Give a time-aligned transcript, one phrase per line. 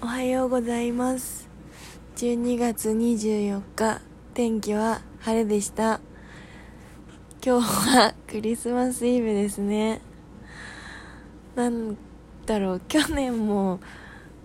[0.00, 1.48] おはようございます。
[2.14, 4.00] 12月24日
[4.32, 6.00] 天気は晴れでした。
[7.44, 10.00] 今日は クリスマスイブですね。
[11.56, 11.96] なん
[12.46, 13.80] だろう去年も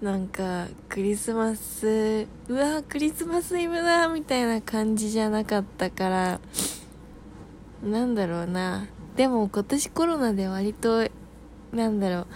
[0.00, 6.40] なんかクリスマスうわクリスマスイブだみたいな感じじゃなかったから
[7.82, 8.86] なんだろうな。
[9.16, 11.08] でも今年コロナで割と
[11.72, 12.26] なんだろう。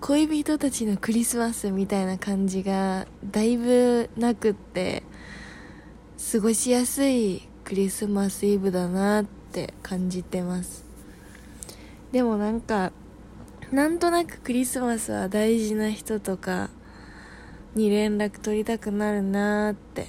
[0.00, 5.02] 恋人たちのクリスマスみたいな感じがだいぶなくって
[6.32, 10.84] 過ごしやすいクリスマスイブだなって感じてます。
[12.10, 12.92] でもなんか
[13.70, 16.68] なんとなくクリスマスは大事な人とか
[17.74, 20.08] に連絡取りたくなるなーって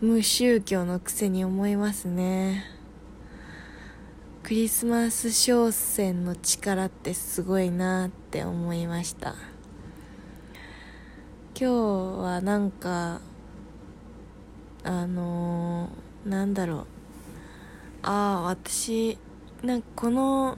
[0.00, 2.79] 無宗教のくせに思いますね。
[4.42, 9.34] クリスマス商戦の力ってすごいなって思いました。
[11.54, 13.20] 今日はなんか
[14.82, 16.86] あのー、なんだろう。
[18.02, 19.18] ああ私
[19.62, 20.56] なんかこの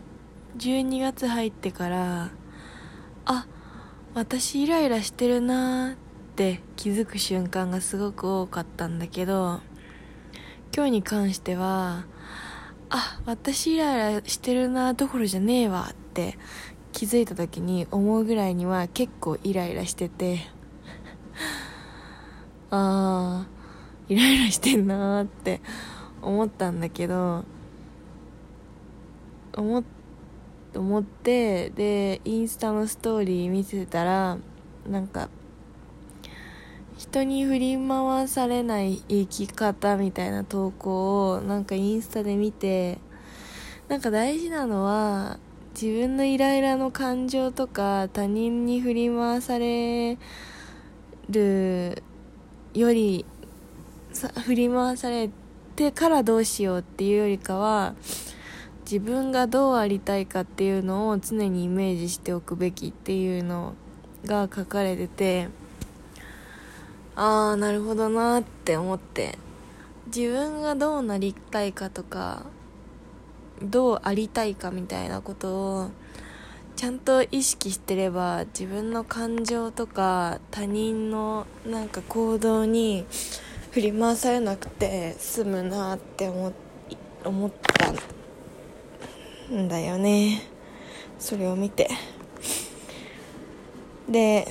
[0.58, 2.30] 12月入ってから
[3.24, 3.46] あ
[4.14, 5.96] 私イライラしてるなっ
[6.36, 9.61] て気づく瞬間がすごく多かったんだけど
[10.74, 12.05] 今日に関しては
[12.94, 16.36] あ私イライラしてるなどころじゃねえわって
[16.92, 20.40] 気づいた時に思うぐらいには結構イライラしてて。
[22.70, 23.48] ああ
[24.08, 25.62] イライラしてんなって
[26.20, 27.44] 思ったんだけど
[29.56, 29.84] 思
[30.74, 34.36] 思ってでインスタのストーリー見てたら
[34.86, 35.30] なんか
[37.03, 42.98] 人に振り回されない生き方みたいな投稿をなんかインスタで見て
[43.89, 45.41] なんか大事なのは
[45.75, 50.17] 自分のイライラの感情とか他人に振り回され
[51.28, 52.05] る
[52.73, 53.27] より
[54.45, 55.28] 振り回され
[55.75, 57.96] てからどうしようっていうよりかは
[58.85, 63.74] 自分がどうありたいかっていうのを常にイメージしておくべきっていうの
[64.24, 65.48] が書かれてて
[67.17, 69.39] ああなるほどなって思って。
[70.14, 72.45] 自分がどうなりたいかとか
[73.62, 75.90] どうありたいかみたいなことを
[76.77, 83.06] ちゃんと意識してれば自分の感情とか他人のなんか行動に
[83.70, 86.52] 振り回されなくて済むなって思
[87.24, 87.92] 思った
[89.55, 90.42] んだよね。
[91.18, 91.89] それを見て。
[94.08, 94.46] で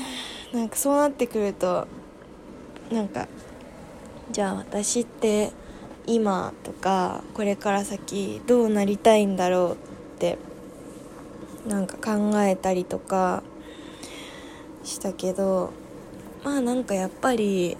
[0.54, 1.88] なんかそうなってくると
[2.92, 3.28] なんか
[4.32, 5.52] じゃあ私って
[6.08, 10.38] 今とかこれから先どうなりたいんだろうって
[11.68, 13.44] なんか考えたりとか
[14.84, 15.72] したけど
[16.44, 17.78] まあなんかやっぱり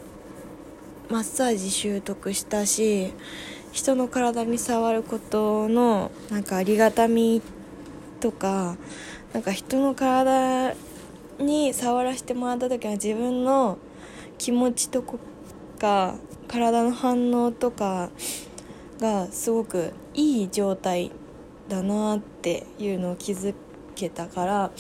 [1.10, 3.12] マッサージ習得したし
[3.72, 7.42] 人の体に触ることのなんかありがたみ
[8.20, 8.78] とか
[9.34, 10.76] なんか人の体
[11.40, 13.78] に触らせてもらった時は自分の
[14.42, 15.04] 気持ちと
[15.78, 16.16] か
[16.48, 18.10] 体の反応とか
[19.00, 21.12] がすごくいい状態
[21.70, 23.54] だなっていうのを気づ
[23.94, 24.72] けたから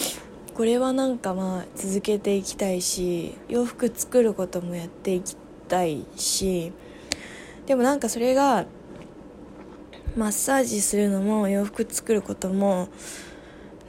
[0.56, 5.36] これはなんかまあ続けていきたいし洋服作ることもやっていき
[5.68, 6.74] たいし
[7.68, 8.66] でもなんかそれが
[10.18, 12.90] マッサージするのも洋服作ることも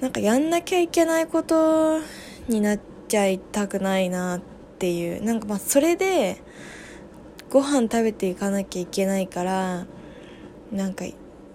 [0.03, 1.99] なんかやんなきゃいけないこと
[2.47, 4.52] になっちゃいたくないなって
[4.83, 5.23] っていう。
[5.23, 6.43] なんかまあそれで
[7.51, 9.87] ご飯食べていかなきゃいけないから
[10.73, 11.05] なんか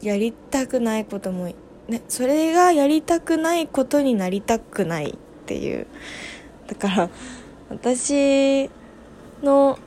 [0.02, 1.52] やりたくないことも、
[1.90, 5.88] ね、それがやりたくないことになりたくないっていう。
[6.68, 7.10] だから
[7.70, 8.70] 私
[9.44, 9.78] の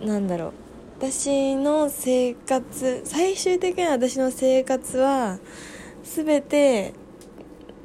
[0.00, 0.52] なんだろう。
[0.98, 5.38] 私の生活最終的には私の生活は
[6.04, 6.94] 全て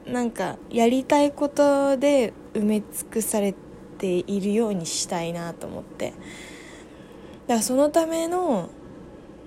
[0.06, 3.71] なんかやりたいことで埋め尽くされて
[4.02, 6.10] ているようにしたいなと思って。
[6.10, 8.70] だからそのための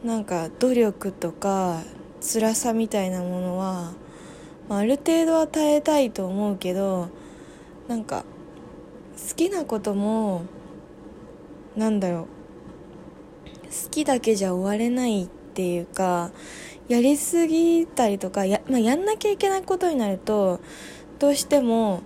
[0.04, 1.82] なんか努力とか
[2.20, 3.92] 辛さみたいなものは、
[4.68, 7.08] まあ、る程度は耐えたいと思うけど
[7.88, 8.24] なんか
[9.28, 10.44] 好きなことも
[11.76, 12.22] なんだろう
[13.84, 16.30] 好きだけじゃ終われないっていうか
[16.88, 20.60] やりすぎたりとかや,、まあ、やんなきゃいけないことになると
[21.18, 22.02] どうしても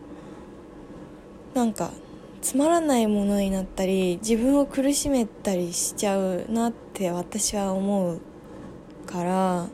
[1.55, 1.91] なんか
[2.41, 8.21] つまらないものになったり自分を苦しめたりしちゃうなって私は思う
[9.07, 9.69] から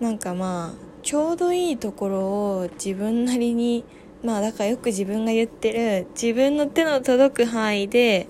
[0.00, 2.20] なんかまあちょうどいいところ
[2.58, 3.84] を自分なりに
[4.22, 8.28] まあだからよく自分が言ってる自分の手の届く範囲で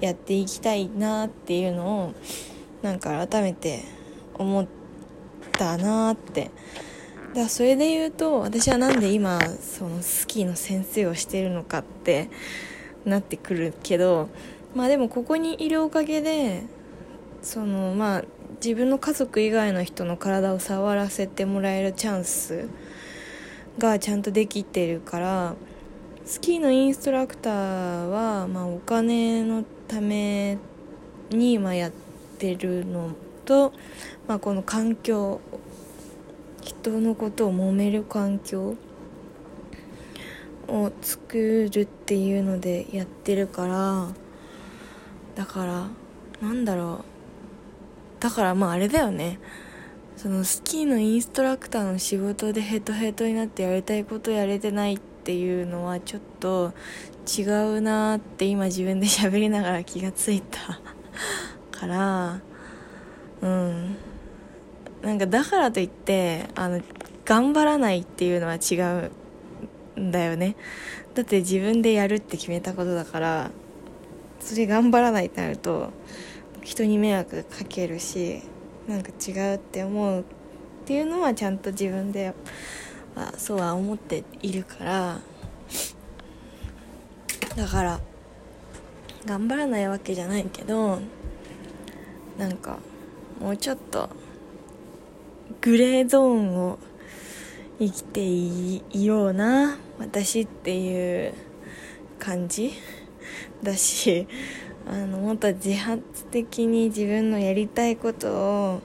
[0.00, 2.14] やっていきたいなっていうのを
[2.82, 3.82] なんか改めて
[4.34, 4.66] 思っ
[5.52, 6.50] たなって
[7.36, 12.30] だからそれで言うと私はなんで今そのスキーの先生をしてるのかって
[13.04, 14.30] なってくるけど
[14.74, 16.62] まあでもここにいるおかげで
[17.42, 18.24] そのまあ
[18.64, 22.70] 自分の家族以外の人の体を触らせてもらえるチャンス
[23.76, 25.56] がちゃんとできてるから
[26.24, 30.56] スキーのインストラクターは、まあ、お金のため
[31.28, 31.92] に、ま、やっ
[32.38, 33.10] てるの
[33.44, 33.74] と、
[34.26, 35.42] まあ、この環境
[36.66, 38.74] 人のことを揉める環境
[40.66, 44.08] を作るっていうのでやってるから
[45.36, 45.88] だから
[46.40, 47.04] なんだろ
[48.18, 48.22] う。
[48.22, 49.38] だからまああれだよね。
[50.16, 56.72] そのスキーのインストラクターの仕事でヘトヘトになってやりたいことやれてないっていうのはちょっと
[57.38, 57.42] 違
[57.76, 60.80] うなって今自分で喋りながら気がついた
[61.70, 62.40] から
[63.42, 63.96] うん。
[65.02, 66.80] なんかだからといってあの
[67.24, 68.76] 頑張らないっていうのは違
[69.96, 70.56] うんだよね。
[71.14, 73.50] だって自分でやるって決めたことだから
[74.40, 75.90] それ頑張らないってなると
[76.62, 78.42] 人に迷惑かけるし
[78.86, 80.24] なんか違うって思うっ
[80.84, 82.34] ていうのはちゃんと自分で
[83.14, 85.18] はそうは思っているから。
[87.56, 88.00] だから
[89.24, 91.00] 頑張らないわけじゃないけど
[92.36, 92.78] なんか
[93.40, 94.10] もうちょっと
[95.66, 96.78] グレーゾーンを
[97.80, 101.34] 生きていような私っていう
[102.20, 102.72] 感じ
[103.64, 104.28] だし
[104.86, 108.80] あのもっと自発的に自分のやりたいことを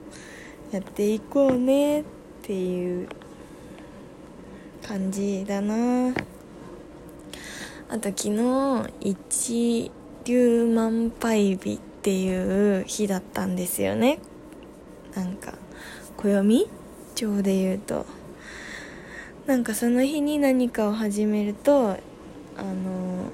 [0.71, 2.03] やっていこうねっ
[2.41, 3.07] ていう
[4.81, 6.15] 感じだな。
[7.89, 9.91] あと昨日一
[10.25, 14.17] 粒万倍日っていう日だったんですよね。
[15.13, 15.60] なんか。
[16.21, 16.69] 暦
[17.15, 18.05] 帳で言うと。
[19.47, 21.93] なんかその日に何かを始めるとあ
[22.63, 23.29] の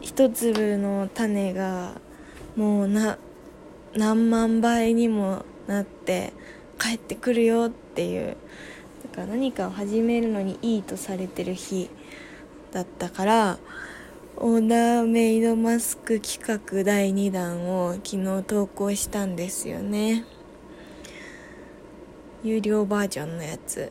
[0.00, 2.00] 一粒の種が
[2.56, 3.18] もうな
[3.94, 6.32] 何万倍にもなって
[6.78, 8.36] 帰ってくるよっていう。
[9.10, 11.88] だから何かを始めるのにいいとされてる日
[12.72, 13.58] だったから
[14.36, 20.24] オーダーメイドマスク企画第2弾を昨日投稿したんですよね。
[22.42, 23.90] 有料バージョンのやつ。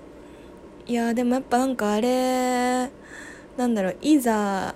[0.86, 2.90] いやでもやっぱなんかあれ
[3.58, 4.74] なんだろういざ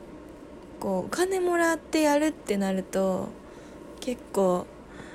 [0.80, 3.30] こうお金もらってやるってなると
[4.02, 4.66] 結構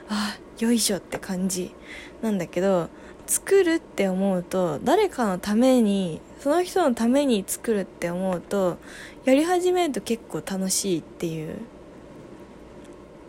[0.08, 1.74] あよいしょって感じ
[2.22, 2.88] なんだけど
[3.26, 8.78] 作るって思うと誰かのためにその人のために作るって思うと
[9.24, 11.58] やり始めると結構楽しいっていう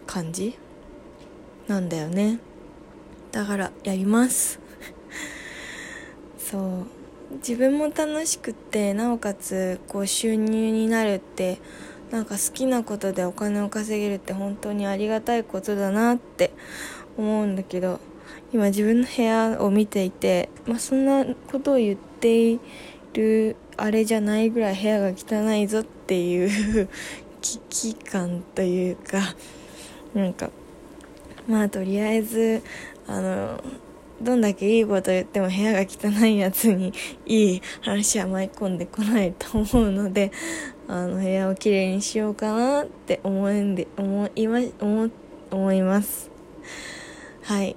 [0.05, 0.57] 感じ
[1.67, 2.39] なんだよね。
[3.31, 4.66] だからやります。
[6.51, 6.97] そう。
[7.35, 11.59] 自分も楽しくてなおかつこう収入になるって
[12.09, 16.53] なんか好きなことでお金を稼げるって本当にありがたいことだなって
[17.17, 17.99] 思うんだけど
[18.53, 22.59] 今自分の部屋を見ていて、まあ、そんなことを言ってい
[23.13, 26.87] るあれじゃないぐらい部屋が汚いぞっていう
[27.41, 29.35] 危機感というか
[30.13, 30.49] なんか
[31.47, 32.61] まあとりあえず
[33.05, 33.63] あの
[34.21, 36.91] どんだけいいこと言っても部屋が汚いやつに
[37.25, 40.31] いい話は舞い込んでこないと思うので
[40.87, 45.09] あの部屋をきれいにしようかなって思うんで思いま思
[45.51, 46.29] 思います。
[47.43, 47.75] はい。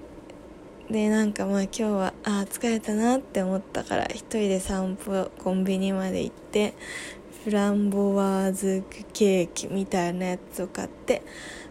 [0.90, 6.74] でなんかまあ今日はあ疲れたなって思ったから一人で散歩コンビニまで行って
[7.44, 8.82] フランボワーズ
[9.12, 11.22] ケーキみたいなやつを買って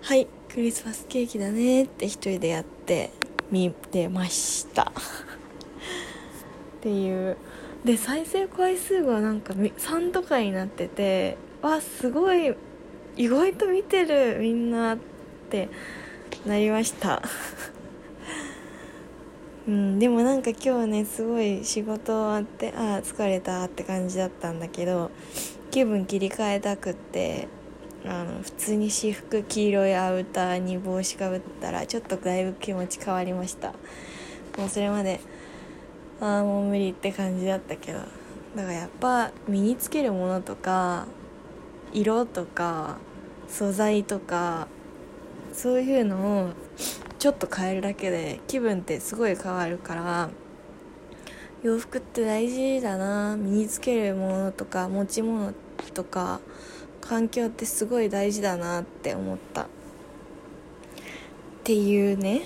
[0.01, 3.11] はいクリスマスケーキだねって一人でやって
[3.51, 4.83] 見てました。
[4.83, 7.37] っていう。
[7.83, 12.53] で再生回数がなんか3とかになっててわすごい
[13.15, 14.97] 意外と見てるみんなっ
[15.49, 15.69] て
[16.45, 17.21] なりました。
[19.67, 25.11] うんでもなんか今日ねすごい仕事終わってああ疲れたって感じだったんだけど
[25.69, 27.47] 気分切り替えたくって
[28.05, 33.73] あの普通に私服黄色いアウターに帽子かぶったらちょっとだいぶ気持ち変わりました。
[34.57, 35.19] もうそれまで
[36.21, 38.05] ああもう無理って感じだったけどだ
[38.63, 41.07] からやっぱ身につけるものとか
[41.93, 42.97] 色とか
[43.47, 44.67] 素材とか
[45.53, 46.49] そういうのを
[47.19, 50.29] ちょっと変えるだけで気分ってすごい変わるから
[51.63, 53.35] 洋服って大事だな。
[53.37, 55.53] 身につけるものとか持ち物
[55.93, 56.39] とか
[57.09, 59.63] 環境ってすごい大事だなって思った。
[59.63, 59.65] っ
[61.63, 62.43] ていうね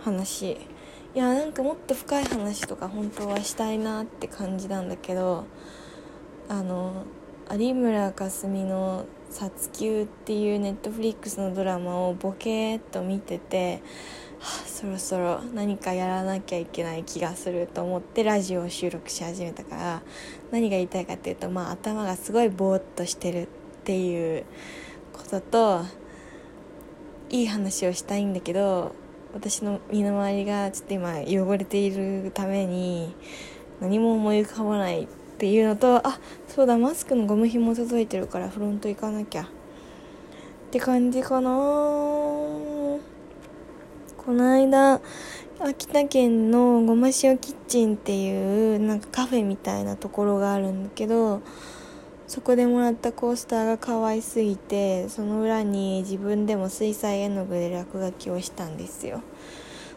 [0.00, 0.52] 話。
[1.14, 5.44] いやなんかもっと深い話とか本当はしたいなって感じなんだけど
[6.48, 7.04] あの
[7.50, 13.82] 有村架純の「殺球」っていうネットフリックスのドラマをボケーっと見てて、
[14.42, 20.02] そろそろ何かやらなきゃいけない気がすると思ってラジオを収録し始めたから
[20.50, 23.46] 何が言いたいかっていうと、まあ、頭がすごいぼーっとしてるっ
[23.84, 24.44] ていう
[25.12, 25.84] ことと
[27.30, 28.94] いい話をしたいんだけど
[29.32, 33.14] 私の身の回りがちょっと今汚れているために
[33.80, 35.06] 何も思い浮かばないっ
[35.38, 36.18] ていうのとあ
[36.48, 39.44] そうだマスクのゴム紐届いてるからフロント行かなきゃ。
[39.44, 39.46] っ
[40.72, 42.21] て感じかな。
[44.24, 45.00] この間
[45.58, 51.42] 秋田県のごま塩キッチンっていうなんかカフェみたいなところがあるんだけど
[52.28, 59.22] そこでもらったコースターが可愛すぎてその裏に自分でも水彩絵の具で落書きをしたんですよ。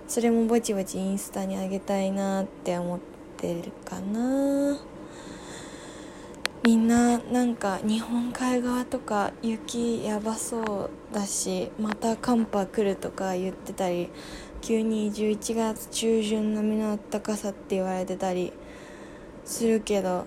[0.08, 3.00] それもぼちぼちインスタにあげたいなって思っ
[3.38, 4.78] てるかな。
[6.66, 14.10] みんななんか日本海側とか雪やばそうだしまた寒波来るとか言ってたり
[14.62, 18.52] 急に11月中旬並みの暖かさって言われてたり
[19.44, 20.26] するけど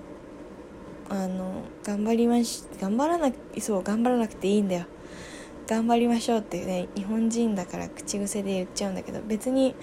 [1.08, 4.86] あの頑張りまし頑張らなそう頑張らなくていいんだよ。
[5.66, 9.74] 頑張りましょうってね日本人だから口癖で言っちゃうんだけど別に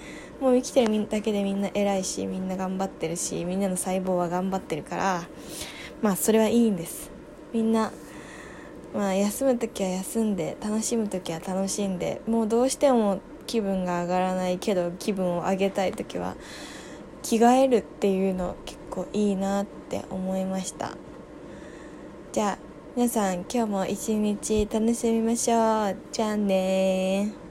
[0.42, 5.28] もう生きてるだけでみんな偉いしみんな頑張ってるしみんなの細胞は頑張ってるから
[6.06, 7.10] まあそれはいいんです。
[7.52, 7.92] みんな
[8.94, 16.36] まあ休む時は休んで楽しむ時は楽しんでもうどうしても気分が上がらないけど気分を上げたい時は
[17.24, 20.92] 着替えるっていうの結構いいなって思いました。
[22.32, 22.58] じゃあ
[22.96, 25.96] 皆さん今日も一日楽しみましょう。
[26.12, 27.45] じゃあね